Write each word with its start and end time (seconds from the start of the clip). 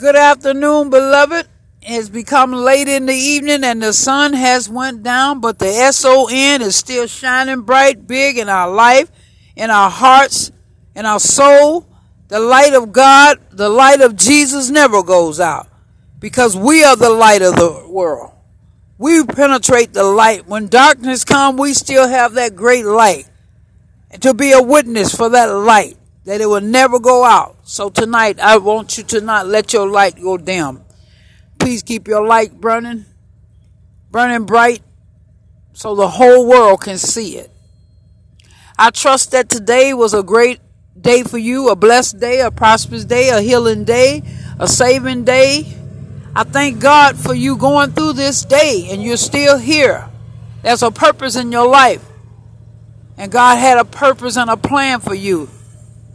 Good 0.00 0.16
afternoon, 0.16 0.88
beloved. 0.88 1.46
It's 1.82 2.08
become 2.08 2.54
late 2.54 2.88
in 2.88 3.04
the 3.04 3.12
evening 3.12 3.62
and 3.64 3.82
the 3.82 3.92
sun 3.92 4.32
has 4.32 4.66
went 4.66 5.02
down, 5.02 5.42
but 5.42 5.58
the 5.58 5.66
S-O-N 5.66 6.62
is 6.62 6.74
still 6.74 7.06
shining 7.06 7.60
bright, 7.60 8.06
big 8.06 8.38
in 8.38 8.48
our 8.48 8.70
life, 8.70 9.10
in 9.56 9.68
our 9.68 9.90
hearts, 9.90 10.52
in 10.96 11.04
our 11.04 11.20
soul. 11.20 11.86
The 12.28 12.40
light 12.40 12.72
of 12.72 12.92
God, 12.92 13.40
the 13.50 13.68
light 13.68 14.00
of 14.00 14.16
Jesus 14.16 14.70
never 14.70 15.02
goes 15.02 15.38
out 15.38 15.68
because 16.18 16.56
we 16.56 16.82
are 16.82 16.96
the 16.96 17.10
light 17.10 17.42
of 17.42 17.56
the 17.56 17.86
world. 17.86 18.32
We 18.96 19.22
penetrate 19.26 19.92
the 19.92 20.04
light. 20.04 20.46
When 20.46 20.68
darkness 20.68 21.24
come, 21.24 21.58
we 21.58 21.74
still 21.74 22.08
have 22.08 22.32
that 22.34 22.56
great 22.56 22.86
light. 22.86 23.28
And 24.10 24.22
to 24.22 24.32
be 24.32 24.52
a 24.52 24.62
witness 24.62 25.14
for 25.14 25.28
that 25.28 25.52
light, 25.52 25.98
that 26.30 26.40
it 26.40 26.46
will 26.46 26.60
never 26.60 26.98
go 26.98 27.24
out. 27.24 27.56
So 27.64 27.90
tonight, 27.90 28.38
I 28.38 28.58
want 28.58 28.96
you 28.96 29.04
to 29.04 29.20
not 29.20 29.46
let 29.46 29.72
your 29.72 29.88
light 29.88 30.20
go 30.20 30.36
dim. 30.36 30.82
Please 31.58 31.82
keep 31.82 32.06
your 32.06 32.26
light 32.26 32.60
burning, 32.60 33.04
burning 34.10 34.46
bright, 34.46 34.82
so 35.72 35.94
the 35.94 36.08
whole 36.08 36.48
world 36.48 36.82
can 36.82 36.98
see 36.98 37.36
it. 37.36 37.50
I 38.78 38.90
trust 38.90 39.32
that 39.32 39.48
today 39.48 39.92
was 39.92 40.14
a 40.14 40.22
great 40.22 40.60
day 40.98 41.22
for 41.22 41.38
you, 41.38 41.68
a 41.68 41.76
blessed 41.76 42.20
day, 42.20 42.40
a 42.40 42.50
prosperous 42.50 43.04
day, 43.04 43.28
a 43.30 43.40
healing 43.40 43.84
day, 43.84 44.22
a 44.58 44.68
saving 44.68 45.24
day 45.24 45.76
I 46.34 46.44
thank 46.44 46.80
God 46.80 47.18
for 47.18 47.34
you 47.34 47.56
going 47.56 47.90
through 47.90 48.12
this 48.12 48.44
day 48.44 48.88
and 48.90 49.02
you're 49.02 49.16
still 49.16 49.58
here. 49.58 50.08
There's 50.62 50.82
a 50.82 50.90
purpose 50.90 51.34
in 51.34 51.50
your 51.50 51.68
life. 51.68 52.04
And 53.16 53.32
God 53.32 53.56
had 53.56 53.78
a 53.78 53.84
purpose 53.84 54.36
and 54.36 54.48
a 54.48 54.56
plan 54.56 55.00
for 55.00 55.14
you. 55.14 55.48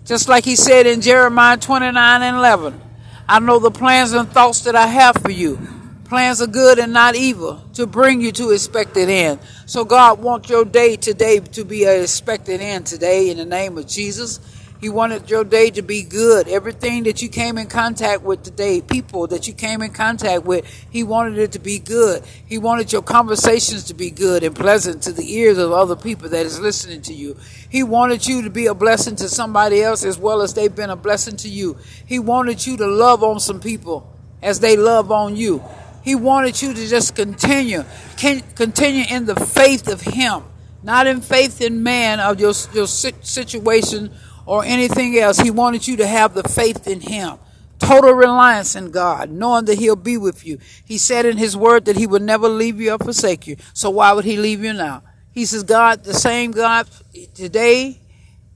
Just 0.06 0.30
like 0.30 0.46
he 0.46 0.56
said 0.56 0.86
in 0.86 1.02
Jeremiah 1.02 1.58
29 1.58 2.22
and 2.22 2.38
11. 2.38 2.80
I 3.28 3.40
know 3.40 3.58
the 3.58 3.72
plans 3.72 4.14
and 4.14 4.30
thoughts 4.30 4.62
that 4.62 4.76
I 4.76 4.86
have 4.86 5.16
for 5.18 5.32
you. 5.32 5.60
Plans 6.06 6.44
are 6.44 6.48
good 6.48 6.78
and 6.78 6.94
not 6.94 7.16
evil 7.16 7.64
to 7.74 7.88
bring 7.88 8.22
you 8.22 8.32
to 8.34 8.52
expected 8.52 9.10
end. 9.10 9.40
So 9.66 9.84
God 9.84 10.20
wants 10.20 10.48
your 10.48 10.64
day 10.64 10.96
today 10.96 11.40
to 11.40 11.66
be 11.66 11.86
an 11.86 12.04
expected 12.04 12.62
end 12.62 12.86
today 12.86 13.32
in 13.32 13.38
the 13.38 13.46
name 13.46 13.80
of 13.80 13.88
Jesus. 13.88 14.40
He 14.86 14.90
wanted 14.90 15.32
your 15.32 15.44
day 15.44 15.72
to 15.72 15.82
be 15.82 16.04
good. 16.04 16.48
Everything 16.48 17.06
that 17.06 17.20
you 17.20 17.28
came 17.28 17.58
in 17.58 17.66
contact 17.66 18.22
with 18.22 18.44
today, 18.44 18.82
people 18.82 19.26
that 19.26 19.48
you 19.48 19.54
came 19.56 19.82
in 19.82 19.92
contact 19.92 20.46
with, 20.46 20.64
He 20.92 21.02
wanted 21.02 21.40
it 21.40 21.54
to 21.54 21.60
be 21.60 21.80
good. 21.80 22.22
He 22.46 22.60
wanted 22.60 22.94
your 22.94 23.02
conversations 23.02 23.86
to 23.86 23.96
be 23.96 24.12
good 24.12 24.44
and 24.44 24.56
pleasant 24.56 25.02
to 25.02 25.12
the 25.12 25.28
ears 25.38 25.58
of 25.58 25.72
other 25.72 25.96
people 25.96 26.30
that 26.30 26.46
is 26.46 26.60
listening 26.60 27.02
to 27.02 27.16
you. 27.16 27.36
He 27.68 27.82
wanted 27.82 28.28
you 28.28 28.44
to 28.44 28.52
be 28.52 28.68
a 28.68 28.76
blessing 28.76 29.16
to 29.16 29.28
somebody 29.28 29.82
else 29.82 30.06
as 30.06 30.20
well 30.20 30.44
as 30.44 30.54
they've 30.54 30.76
been 30.76 30.92
a 30.92 30.96
blessing 30.96 31.36
to 31.38 31.50
you. 31.50 31.80
He 32.06 32.20
wanted 32.20 32.68
you 32.68 32.78
to 32.78 32.86
love 32.86 33.24
on 33.24 33.40
some 33.40 33.60
people 33.60 34.08
as 34.44 34.60
they 34.60 34.78
love 34.78 35.12
on 35.12 35.36
you. 35.36 35.64
He 36.04 36.14
wanted 36.14 36.62
you 36.62 36.76
to 36.76 36.88
just 36.88 37.16
continue, 37.16 37.86
continue 38.18 39.06
in 39.10 39.26
the 39.26 39.36
faith 39.36 39.88
of 39.88 40.02
Him, 40.02 40.44
not 40.84 41.08
in 41.08 41.22
faith 41.22 41.60
in 41.60 41.82
man 41.82 42.20
of 42.20 42.40
your, 42.40 42.54
your 42.72 42.86
situation 42.86 44.12
or 44.46 44.64
anything 44.64 45.18
else. 45.18 45.40
He 45.40 45.52
wanted 45.52 45.88
you 45.88 45.98
to 45.98 46.08
have 46.08 46.34
the 46.34 46.44
faith 46.44 46.88
in 46.88 47.02
Him. 47.02 47.38
Total 47.80 48.14
reliance 48.14 48.76
in 48.76 48.92
God, 48.92 49.30
knowing 49.30 49.66
that 49.66 49.80
He'll 49.80 49.96
be 49.96 50.18
with 50.18 50.46
you. 50.46 50.60
He 50.86 50.98
said 50.98 51.26
in 51.26 51.38
His 51.38 51.58
word 51.58 51.86
that 51.86 51.98
He 51.98 52.08
would 52.08 52.22
never 52.22 52.48
leave 52.48 52.80
you 52.80 52.94
or 52.94 52.98
forsake 52.98 53.48
you. 53.48 53.58
So 53.74 53.90
why 53.90 54.14
would 54.14 54.26
He 54.26 54.38
leave 54.38 54.64
you 54.64 54.74
now? 54.74 55.04
He 55.32 55.46
says, 55.46 55.64
God, 55.64 56.04
the 56.04 56.14
same 56.14 56.52
God 56.52 56.88
today 57.34 58.00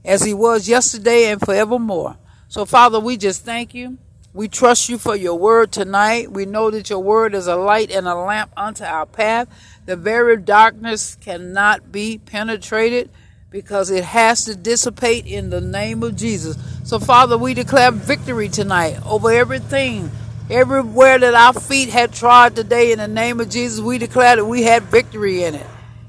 as 0.06 0.23
He 0.23 0.34
was 0.34 0.70
yesterday 0.70 1.26
and 1.26 1.42
forevermore. 1.42 2.18
So, 2.48 2.66
Father, 2.66 3.00
we 3.00 3.18
just 3.18 3.44
thank 3.44 3.74
you. 3.74 3.98
We 4.34 4.48
trust 4.48 4.90
you 4.90 4.98
for 4.98 5.16
your 5.16 5.38
word 5.38 5.72
tonight. 5.72 6.31
We 6.31 6.46
know 6.46 6.72
that 6.72 6.90
your 6.90 7.00
word 7.00 7.34
is 7.34 7.48
a 7.48 7.56
light 7.56 7.92
and 7.92 8.08
a 8.08 8.16
lamp 8.16 8.52
unto 8.56 8.84
our 8.84 9.06
path. 9.06 9.50
The 9.86 9.96
very 9.96 10.38
darkness 10.38 11.16
cannot 11.16 11.92
be 11.92 12.19
penetrated 12.19 13.09
because 13.52 13.90
it 13.90 14.04
has 14.04 14.46
to 14.46 14.56
dissipate 14.56 15.26
in 15.26 15.50
the 15.50 15.62
name 15.62 16.04
of 16.04 16.16
Jesus. 16.16 16.56
So, 16.84 17.00
Father, 17.00 17.38
we 17.38 17.56
declare 17.56 17.92
victory 17.92 18.48
tonight 18.48 19.00
over 19.06 19.32
everything. 19.32 20.12
Everywhere 20.52 21.20
that 21.20 21.34
our 21.34 21.54
feet 21.54 21.90
had 21.90 22.12
trod 22.12 22.56
today 22.56 22.92
in 22.92 23.00
the 23.00 23.08
name 23.08 23.40
of 23.40 23.50
Jesus, 23.50 23.80
we 23.80 23.98
declare 23.98 24.36
that 24.36 24.46
we 24.46 24.64
had 24.64 24.84
victory 24.84 25.44
in 25.44 25.56
it. 25.56 25.66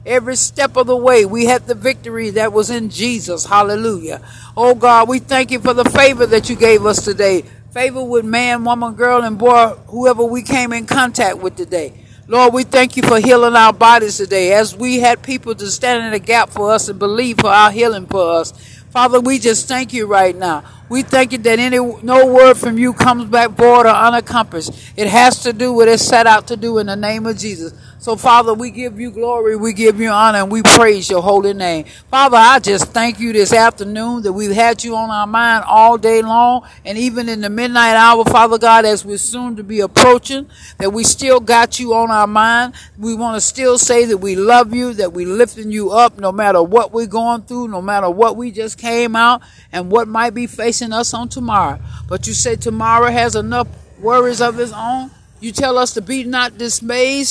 Every 0.07 0.37
step 0.37 0.77
of 0.77 0.87
the 0.87 0.97
way, 0.97 1.27
we 1.27 1.45
had 1.45 1.67
the 1.67 1.75
victory 1.75 2.31
that 2.31 2.53
was 2.53 2.71
in 2.71 2.89
Jesus. 2.89 3.45
Hallelujah. 3.45 4.23
Oh 4.57 4.75
God, 4.75 5.09
we 5.09 5.19
thank 5.19 5.51
you 5.51 5.61
for 5.61 5.75
the 5.75 5.85
favor 5.85 6.25
that 6.27 6.49
you 6.49 6.57
gave 6.57 6.87
us 6.87 7.05
today. 7.05 7.43
Favor 7.73 8.03
with 8.03 8.25
man, 8.25 8.65
woman, 8.65 8.95
girl, 8.95 9.23
and 9.23 9.39
boy, 9.39 9.69
whoever 9.89 10.25
we 10.25 10.43
came 10.43 10.73
in 10.73 10.87
contact 10.87 11.39
with 11.39 11.57
today. 11.57 11.93
Lord, 12.31 12.55
we 12.55 12.63
thank 12.63 12.97
you 12.97 13.03
for 13.03 13.19
healing 13.19 13.57
our 13.57 13.73
bodies 13.73 14.19
today 14.19 14.53
as 14.53 14.77
we 14.77 15.01
had 15.01 15.21
people 15.21 15.53
to 15.53 15.69
stand 15.69 16.05
in 16.05 16.13
the 16.13 16.21
gap 16.21 16.49
for 16.49 16.71
us 16.71 16.89
and 16.89 16.97
believe 16.97 17.41
for 17.41 17.49
our 17.49 17.73
healing 17.73 18.07
for 18.07 18.35
us. 18.35 18.53
Father, 18.91 19.21
we 19.21 19.41
just 19.41 19.67
thank 19.67 19.93
you 19.93 20.07
right 20.07 20.37
now. 20.37 20.63
We 20.89 21.03
thank 21.03 21.33
you 21.33 21.39
that 21.39 21.59
any 21.59 21.79
no 21.79 22.27
word 22.27 22.55
from 22.55 22.79
you 22.79 22.93
comes 22.93 23.29
back 23.29 23.51
void 23.51 23.85
or 23.85 23.89
unaccomplished. 23.89 24.71
It 24.97 25.09
has 25.09 25.43
to 25.43 25.53
do 25.53 25.73
what 25.73 25.89
it's 25.89 26.05
set 26.05 26.29
out 26.29 26.47
to 26.49 26.57
do 26.57 26.79
in 26.79 26.87
the 26.87 26.95
name 26.95 27.27
of 27.27 27.37
Jesus. 27.37 27.75
So, 28.01 28.17
Father, 28.17 28.55
we 28.55 28.71
give 28.71 28.99
you 28.99 29.11
glory, 29.11 29.57
we 29.57 29.75
give 29.75 30.01
you 30.01 30.09
honor, 30.09 30.39
and 30.39 30.51
we 30.51 30.63
praise 30.63 31.11
your 31.11 31.21
holy 31.21 31.53
name. 31.53 31.85
Father, 32.11 32.39
I 32.39 32.59
just 32.59 32.95
thank 32.95 33.21
you 33.21 33.35
this 33.35 33.53
afternoon 33.53 34.23
that 34.23 34.33
we've 34.33 34.55
had 34.55 34.83
you 34.83 34.97
on 34.97 35.11
our 35.11 35.27
mind 35.27 35.65
all 35.67 35.99
day 35.99 36.23
long, 36.23 36.67
and 36.87 36.97
even 36.97 37.29
in 37.29 37.43
the 37.43 37.51
midnight 37.51 37.97
hour, 37.97 38.25
Father 38.25 38.57
God, 38.57 38.87
as 38.87 39.05
we're 39.05 39.19
soon 39.19 39.55
to 39.57 39.63
be 39.63 39.81
approaching, 39.81 40.49
that 40.79 40.95
we 40.95 41.05
still 41.05 41.41
got 41.41 41.79
you 41.79 41.93
on 41.93 42.11
our 42.11 42.27
mind. 42.27 42.73
We 42.99 43.15
want 43.15 43.37
to 43.37 43.41
still 43.43 43.77
say 43.77 44.07
that 44.07 44.17
we 44.17 44.35
love 44.35 44.73
you, 44.73 44.95
that 44.95 45.13
we're 45.13 45.29
lifting 45.29 45.71
you 45.71 45.91
up 45.91 46.19
no 46.19 46.33
matter 46.33 46.63
what 46.63 46.93
we're 46.93 47.05
going 47.05 47.43
through, 47.43 47.69
no 47.69 47.83
matter 47.83 48.09
what 48.09 48.35
we 48.35 48.51
just 48.51 48.79
came 48.79 49.15
out, 49.15 49.43
and 49.73 49.91
what 49.91 50.09
might 50.09 50.33
be 50.33 50.47
facing 50.47 50.95
us 50.95 51.13
on 51.13 51.29
tomorrow. 51.29 51.79
But 52.09 52.27
you 52.27 52.33
say 52.33 52.57
tomorrow 52.57 53.11
has 53.11 53.37
enough 53.37 53.69
worries 53.99 54.41
of 54.41 54.59
its 54.59 54.73
own. 54.73 55.11
You 55.41 55.53
tell 55.53 55.77
us 55.77 55.93
to 55.95 56.01
be 56.01 56.25
not 56.25 56.57
dismayed 56.57 57.29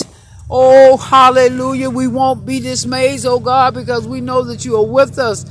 Oh, 0.49 0.97
hallelujah. 0.97 1.89
We 1.89 2.07
won't 2.07 2.45
be 2.45 2.59
dismayed, 2.59 3.25
oh 3.25 3.39
God, 3.39 3.75
because 3.75 4.07
we 4.07 4.19
know 4.19 4.43
that 4.43 4.65
you 4.65 4.77
are 4.77 4.85
with 4.85 5.19
us 5.19 5.45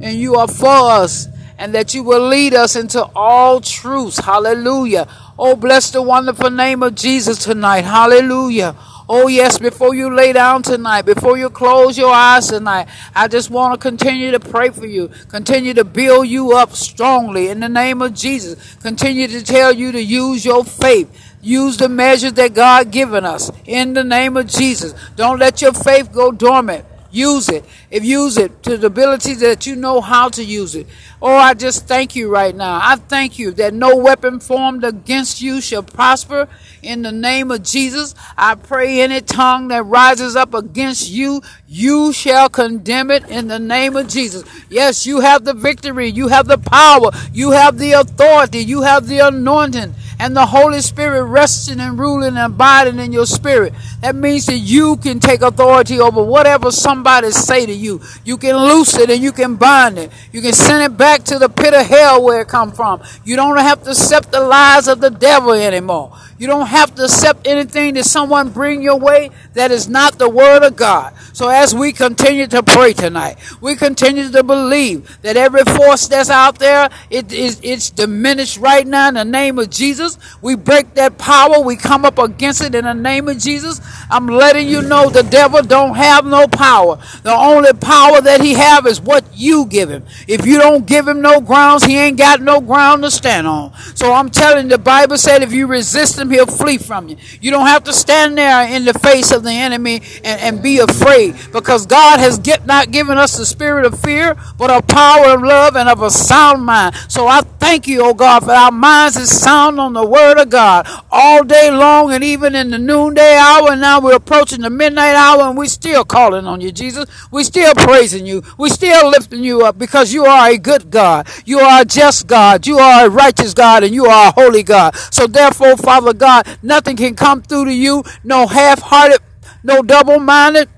and 0.00 0.18
you 0.18 0.36
are 0.36 0.48
for 0.48 0.90
us 0.90 1.28
and 1.58 1.74
that 1.74 1.92
you 1.92 2.02
will 2.02 2.28
lead 2.28 2.54
us 2.54 2.76
into 2.76 3.04
all 3.14 3.60
truths. 3.60 4.18
Hallelujah. 4.18 5.06
Oh, 5.38 5.54
bless 5.54 5.90
the 5.90 6.00
wonderful 6.00 6.50
name 6.50 6.82
of 6.82 6.94
Jesus 6.94 7.44
tonight. 7.44 7.82
Hallelujah. 7.84 8.74
Oh, 9.10 9.26
yes, 9.26 9.58
before 9.58 9.94
you 9.94 10.14
lay 10.14 10.34
down 10.34 10.62
tonight, 10.62 11.02
before 11.02 11.38
you 11.38 11.48
close 11.48 11.96
your 11.96 12.12
eyes 12.12 12.48
tonight, 12.48 12.88
I 13.14 13.26
just 13.26 13.50
want 13.50 13.72
to 13.72 13.78
continue 13.78 14.30
to 14.32 14.40
pray 14.40 14.68
for 14.68 14.84
you, 14.84 15.10
continue 15.28 15.72
to 15.74 15.84
build 15.84 16.28
you 16.28 16.52
up 16.52 16.72
strongly 16.72 17.48
in 17.48 17.60
the 17.60 17.70
name 17.70 18.02
of 18.02 18.12
Jesus, 18.12 18.76
continue 18.76 19.26
to 19.26 19.42
tell 19.42 19.72
you 19.72 19.92
to 19.92 20.02
use 20.02 20.44
your 20.44 20.62
faith. 20.62 21.10
Use 21.48 21.78
the 21.78 21.88
measures 21.88 22.34
that 22.34 22.52
God 22.52 22.90
given 22.90 23.24
us 23.24 23.50
in 23.64 23.94
the 23.94 24.04
name 24.04 24.36
of 24.36 24.48
Jesus. 24.48 24.92
Don't 25.16 25.38
let 25.38 25.62
your 25.62 25.72
faith 25.72 26.12
go 26.12 26.30
dormant. 26.30 26.84
Use 27.10 27.48
it. 27.48 27.64
If 27.90 28.04
use 28.04 28.36
it 28.36 28.62
to 28.64 28.76
the 28.76 28.88
ability 28.88 29.32
that 29.36 29.66
you 29.66 29.74
know 29.74 30.02
how 30.02 30.28
to 30.28 30.44
use 30.44 30.74
it. 30.74 30.86
Oh, 31.22 31.34
I 31.34 31.54
just 31.54 31.88
thank 31.88 32.14
you 32.14 32.28
right 32.28 32.54
now. 32.54 32.78
I 32.82 32.96
thank 32.96 33.38
you 33.38 33.50
that 33.52 33.72
no 33.72 33.96
weapon 33.96 34.40
formed 34.40 34.84
against 34.84 35.40
you 35.40 35.62
shall 35.62 35.82
prosper 35.82 36.50
in 36.82 37.00
the 37.00 37.12
name 37.12 37.50
of 37.50 37.62
Jesus. 37.62 38.14
I 38.36 38.54
pray 38.54 39.00
any 39.00 39.22
tongue 39.22 39.68
that 39.68 39.84
rises 39.84 40.36
up 40.36 40.52
against 40.52 41.08
you, 41.08 41.40
you 41.66 42.12
shall 42.12 42.50
condemn 42.50 43.10
it 43.10 43.28
in 43.30 43.48
the 43.48 43.58
name 43.58 43.96
of 43.96 44.08
Jesus. 44.08 44.44
Yes, 44.68 45.06
you 45.06 45.20
have 45.20 45.44
the 45.44 45.54
victory. 45.54 46.08
You 46.08 46.28
have 46.28 46.46
the 46.46 46.58
power. 46.58 47.10
You 47.32 47.52
have 47.52 47.78
the 47.78 47.92
authority. 47.92 48.58
You 48.58 48.82
have 48.82 49.06
the 49.06 49.20
anointing 49.20 49.94
and 50.18 50.36
the 50.36 50.46
Holy 50.46 50.80
Spirit 50.80 51.24
resting 51.24 51.80
and 51.80 51.98
ruling 51.98 52.36
and 52.36 52.52
abiding 52.52 52.98
in 52.98 53.12
your 53.12 53.26
spirit. 53.26 53.72
That 54.00 54.14
means 54.14 54.46
that 54.46 54.58
you 54.58 54.96
can 54.96 55.20
take 55.20 55.42
authority 55.42 56.00
over 56.00 56.22
whatever 56.22 56.70
somebody 56.70 57.30
say 57.30 57.66
to 57.66 57.72
you. 57.72 58.00
You 58.24 58.36
can 58.36 58.56
loose 58.56 58.96
it 58.96 59.10
and 59.10 59.22
you 59.22 59.32
can 59.32 59.56
bind 59.56 59.98
it. 59.98 60.10
You 60.32 60.42
can 60.42 60.52
send 60.52 60.82
it 60.82 60.96
back 60.96 61.24
to 61.24 61.38
the 61.38 61.48
pit 61.48 61.74
of 61.74 61.86
hell 61.86 62.22
where 62.22 62.40
it 62.40 62.48
come 62.48 62.72
from. 62.72 63.02
You 63.24 63.36
don't 63.36 63.56
have 63.58 63.82
to 63.84 63.90
accept 63.90 64.32
the 64.32 64.40
lies 64.40 64.88
of 64.88 65.00
the 65.00 65.10
devil 65.10 65.52
anymore. 65.52 66.16
You 66.38 66.46
don't 66.46 66.68
have 66.68 66.94
to 66.94 67.04
accept 67.04 67.46
anything 67.46 67.94
that 67.94 68.04
someone 68.04 68.50
bring 68.50 68.80
your 68.80 68.98
way 68.98 69.30
that 69.54 69.70
is 69.72 69.88
not 69.88 70.18
the 70.18 70.28
word 70.28 70.62
of 70.62 70.76
God. 70.76 71.12
So 71.32 71.48
as 71.48 71.74
we 71.74 71.92
continue 71.92 72.46
to 72.48 72.62
pray 72.62 72.92
tonight, 72.92 73.38
we 73.60 73.74
continue 73.76 74.30
to 74.30 74.42
believe 74.42 75.20
that 75.22 75.36
every 75.36 75.64
force 75.64 76.06
that's 76.08 76.30
out 76.30 76.58
there, 76.58 76.90
it 77.10 77.32
is 77.32 77.60
it's 77.62 77.90
diminished 77.90 78.58
right 78.58 78.86
now 78.86 79.08
in 79.08 79.14
the 79.14 79.24
name 79.24 79.58
of 79.58 79.70
Jesus. 79.70 80.16
We 80.40 80.54
break 80.54 80.94
that 80.94 81.18
power. 81.18 81.60
We 81.60 81.76
come 81.76 82.04
up 82.04 82.18
against 82.18 82.62
it 82.62 82.74
in 82.74 82.84
the 82.84 82.94
name 82.94 83.28
of 83.28 83.38
Jesus. 83.38 83.80
I'm 84.10 84.26
letting 84.26 84.68
you 84.68 84.82
know 84.82 85.10
the 85.10 85.22
devil 85.22 85.62
don't 85.62 85.94
have 85.94 86.24
no 86.24 86.46
power. 86.46 86.98
The 87.22 87.32
only 87.32 87.72
power 87.72 88.20
that 88.20 88.40
he 88.40 88.54
have 88.54 88.86
is 88.86 89.00
what 89.00 89.24
you 89.34 89.66
give 89.66 89.90
him. 89.90 90.04
If 90.26 90.46
you 90.46 90.58
don't 90.58 90.86
give 90.86 91.06
him 91.06 91.20
no 91.20 91.40
grounds, 91.40 91.84
he 91.84 91.98
ain't 91.98 92.16
got 92.18 92.40
no 92.40 92.60
ground 92.60 93.02
to 93.02 93.10
stand 93.10 93.46
on. 93.46 93.74
So 93.94 94.12
I'm 94.12 94.30
telling 94.30 94.64
you, 94.64 94.70
the 94.70 94.78
Bible 94.78 95.18
said 95.18 95.42
if 95.42 95.52
you 95.52 95.66
resist 95.66 96.18
him, 96.18 96.30
he'll 96.30 96.46
flee 96.46 96.78
from 96.78 97.08
you. 97.08 97.16
You 97.40 97.50
don't 97.50 97.66
have 97.66 97.84
to 97.84 97.92
stand 97.92 98.38
there 98.38 98.66
in 98.68 98.84
the 98.84 98.94
face 98.94 99.30
of 99.32 99.42
the 99.42 99.52
enemy 99.52 100.02
and, 100.24 100.40
and 100.40 100.62
be 100.62 100.78
afraid 100.78 101.36
because 101.52 101.86
God 101.86 102.20
has 102.20 102.38
get, 102.38 102.66
not 102.66 102.90
given 102.90 103.18
us 103.18 103.36
the 103.36 103.46
spirit 103.46 103.84
of 103.84 103.98
fear, 104.00 104.36
but 104.56 104.70
a 104.70 104.82
power 104.82 105.34
of 105.34 105.42
love 105.42 105.76
and 105.76 105.88
of 105.88 106.02
a 106.02 106.10
sound 106.10 106.64
mind. 106.64 106.94
So 107.08 107.26
I 107.26 107.42
thank 107.42 107.86
you, 107.86 108.02
oh 108.02 108.14
God, 108.14 108.44
for 108.44 108.52
our 108.52 108.72
minds 108.72 109.16
is 109.16 109.30
sound 109.30 109.78
on 109.78 109.92
the 109.92 110.06
word 110.06 110.38
of 110.38 110.48
God 110.50 110.86
all 111.10 111.44
day 111.44 111.70
long 111.70 112.12
and 112.12 112.24
even 112.24 112.54
in 112.54 112.70
the 112.70 112.78
noonday 112.78 113.36
hour. 113.36 113.72
And 113.72 113.84
now 113.98 114.04
we're 114.04 114.16
approaching 114.16 114.60
the 114.60 114.70
midnight 114.70 115.14
hour 115.14 115.42
and 115.42 115.58
we're 115.58 115.66
still 115.66 116.04
calling 116.04 116.46
on 116.46 116.60
you, 116.60 116.70
Jesus. 116.70 117.06
We're 117.30 117.44
still 117.44 117.74
praising 117.74 118.26
you. 118.26 118.42
We're 118.56 118.68
still 118.68 119.10
lifting 119.10 119.42
you 119.42 119.64
up 119.64 119.78
because 119.78 120.12
you 120.12 120.24
are 120.24 120.50
a 120.50 120.56
good 120.56 120.90
God. 120.90 121.28
You 121.44 121.58
are 121.58 121.82
a 121.82 121.84
just 121.84 122.26
God. 122.26 122.66
You 122.66 122.78
are 122.78 123.06
a 123.06 123.10
righteous 123.10 123.54
God 123.54 123.82
and 123.82 123.92
you 123.92 124.06
are 124.06 124.28
a 124.28 124.32
holy 124.32 124.62
God. 124.62 124.94
So 125.12 125.26
therefore, 125.26 125.76
Father 125.76 126.12
God, 126.12 126.46
nothing 126.62 126.96
can 126.96 127.16
come 127.16 127.42
through 127.42 127.66
to 127.66 127.74
you. 127.74 128.04
No 128.22 128.46
half-hearted, 128.46 129.18
no 129.64 129.82
double-minded, 129.82 130.68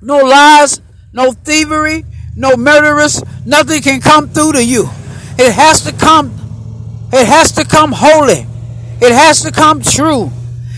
no 0.00 0.18
lies, 0.18 0.80
no 1.12 1.32
thievery, 1.32 2.04
no 2.36 2.56
murderers. 2.56 3.22
Nothing 3.44 3.82
can 3.82 4.00
come 4.00 4.28
through 4.28 4.52
to 4.52 4.64
you. 4.64 4.84
It 5.38 5.52
has 5.52 5.82
to 5.82 5.92
come. 5.92 6.32
It 7.12 7.26
has 7.26 7.52
to 7.52 7.64
come 7.64 7.92
holy. 7.92 8.46
It 9.00 9.12
has 9.12 9.42
to 9.42 9.50
come 9.50 9.82
true. 9.82 10.30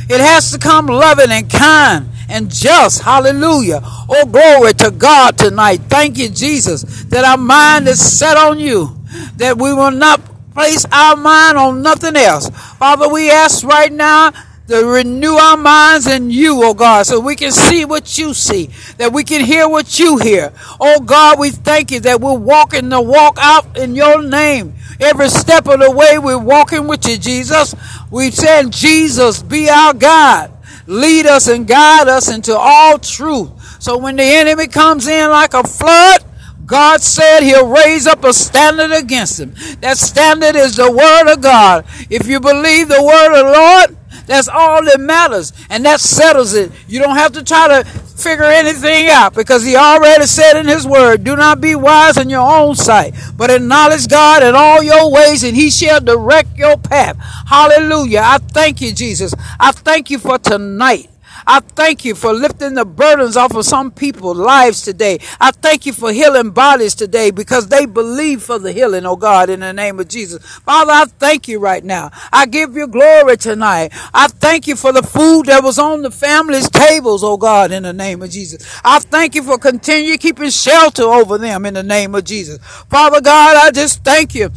It 0.08 0.20
has 0.20 0.52
to 0.52 0.58
come 0.58 0.86
loving 0.86 1.30
and 1.30 1.50
kind 1.50 2.08
and 2.28 2.50
just. 2.50 3.02
Hallelujah. 3.02 3.80
Oh, 3.82 4.26
glory 4.26 4.72
to 4.74 4.90
God 4.90 5.38
tonight. 5.38 5.82
Thank 5.88 6.18
you, 6.18 6.28
Jesus, 6.28 7.04
that 7.04 7.24
our 7.24 7.38
mind 7.38 7.88
is 7.88 8.00
set 8.00 8.36
on 8.36 8.58
you, 8.58 8.96
that 9.36 9.56
we 9.56 9.72
will 9.72 9.90
not 9.90 10.20
place 10.52 10.86
our 10.92 11.16
mind 11.16 11.58
on 11.58 11.82
nothing 11.82 12.16
else. 12.16 12.48
Father, 12.76 13.08
we 13.08 13.30
ask 13.30 13.64
right 13.64 13.92
now 13.92 14.32
to 14.68 14.86
renew 14.86 15.34
our 15.34 15.56
minds 15.56 16.06
in 16.06 16.30
you, 16.30 16.62
oh 16.64 16.72
God, 16.72 17.04
so 17.04 17.20
we 17.20 17.36
can 17.36 17.52
see 17.52 17.84
what 17.84 18.16
you 18.16 18.32
see, 18.32 18.70
that 18.96 19.12
we 19.12 19.22
can 19.22 19.44
hear 19.44 19.68
what 19.68 19.98
you 19.98 20.16
hear. 20.18 20.52
Oh 20.80 21.00
God, 21.00 21.38
we 21.38 21.50
thank 21.50 21.90
you 21.90 22.00
that 22.00 22.20
we're 22.20 22.38
walking 22.38 22.88
the 22.88 23.00
walk 23.00 23.36
out 23.40 23.76
in 23.76 23.94
your 23.94 24.22
name. 24.22 24.74
Every 25.00 25.28
step 25.28 25.66
of 25.66 25.80
the 25.80 25.90
way, 25.90 26.18
we're 26.18 26.38
walking 26.38 26.86
with 26.86 27.06
you, 27.06 27.16
Jesus. 27.16 27.74
We 28.10 28.30
said, 28.30 28.70
Jesus, 28.70 29.42
be 29.42 29.68
our 29.68 29.94
God. 29.94 30.52
Lead 30.86 31.26
us 31.26 31.48
and 31.48 31.66
guide 31.66 32.08
us 32.08 32.32
into 32.32 32.56
all 32.56 32.98
truth. 32.98 33.82
So 33.82 33.98
when 33.98 34.16
the 34.16 34.22
enemy 34.22 34.66
comes 34.66 35.06
in 35.06 35.30
like 35.30 35.54
a 35.54 35.62
flood, 35.62 36.24
God 36.66 37.02
said 37.02 37.40
he'll 37.40 37.68
raise 37.68 38.06
up 38.06 38.24
a 38.24 38.32
standard 38.32 38.92
against 38.92 39.40
him. 39.40 39.54
That 39.80 39.98
standard 39.98 40.56
is 40.56 40.76
the 40.76 40.90
word 40.90 41.32
of 41.32 41.42
God. 41.42 41.84
If 42.08 42.26
you 42.26 42.40
believe 42.40 42.88
the 42.88 43.02
word 43.02 43.38
of 43.38 43.46
the 43.46 43.52
Lord, 43.52 44.26
that's 44.26 44.48
all 44.48 44.82
that 44.84 44.98
matters. 45.00 45.52
And 45.68 45.84
that 45.84 46.00
settles 46.00 46.54
it. 46.54 46.72
You 46.88 47.00
don't 47.00 47.16
have 47.16 47.32
to 47.32 47.44
try 47.44 47.68
to 47.68 47.88
figure 48.16 48.44
anything 48.44 49.08
out 49.08 49.34
because 49.34 49.64
he 49.64 49.76
already 49.76 50.26
said 50.26 50.58
in 50.58 50.66
his 50.66 50.86
word, 50.86 51.24
do 51.24 51.36
not 51.36 51.60
be 51.60 51.74
wise 51.74 52.16
in 52.16 52.30
your 52.30 52.48
own 52.48 52.74
sight, 52.74 53.14
but 53.36 53.50
acknowledge 53.50 54.08
God 54.08 54.42
in 54.42 54.54
all 54.54 54.82
your 54.82 55.10
ways 55.12 55.42
and 55.44 55.56
he 55.56 55.70
shall 55.70 56.00
direct 56.00 56.56
your 56.56 56.76
path. 56.76 57.16
Hallelujah. 57.46 58.22
I 58.24 58.38
thank 58.38 58.80
you, 58.80 58.92
Jesus. 58.92 59.34
I 59.58 59.72
thank 59.72 60.10
you 60.10 60.18
for 60.18 60.38
tonight. 60.38 61.10
I 61.46 61.60
thank 61.60 62.04
you 62.04 62.14
for 62.14 62.32
lifting 62.32 62.74
the 62.74 62.84
burdens 62.84 63.36
off 63.36 63.54
of 63.54 63.64
some 63.64 63.90
people's 63.90 64.38
lives 64.38 64.82
today. 64.82 65.18
I 65.40 65.50
thank 65.50 65.86
you 65.86 65.92
for 65.92 66.12
healing 66.12 66.50
bodies 66.50 66.94
today 66.94 67.30
because 67.30 67.68
they 67.68 67.86
believe 67.86 68.42
for 68.42 68.58
the 68.58 68.72
healing, 68.72 69.06
oh 69.06 69.16
God, 69.16 69.50
in 69.50 69.60
the 69.60 69.72
name 69.72 70.00
of 70.00 70.08
Jesus. 70.08 70.44
Father, 70.60 70.92
I 70.92 71.04
thank 71.06 71.48
you 71.48 71.58
right 71.58 71.84
now. 71.84 72.10
I 72.32 72.46
give 72.46 72.76
you 72.76 72.86
glory 72.86 73.36
tonight. 73.36 73.92
I 74.12 74.28
thank 74.28 74.66
you 74.66 74.76
for 74.76 74.92
the 74.92 75.02
food 75.02 75.46
that 75.46 75.62
was 75.62 75.78
on 75.78 76.02
the 76.02 76.10
family's 76.10 76.70
tables, 76.70 77.24
oh 77.24 77.36
God, 77.36 77.72
in 77.72 77.82
the 77.82 77.92
name 77.92 78.22
of 78.22 78.30
Jesus. 78.30 78.80
I 78.84 78.98
thank 79.00 79.34
you 79.34 79.42
for 79.42 79.58
continue 79.58 80.16
keeping 80.18 80.50
shelter 80.50 81.04
over 81.04 81.38
them 81.38 81.66
in 81.66 81.74
the 81.74 81.82
name 81.82 82.14
of 82.14 82.24
Jesus. 82.24 82.58
Father 82.88 83.20
God, 83.20 83.56
I 83.56 83.70
just 83.70 84.04
thank 84.04 84.34
you 84.34 84.50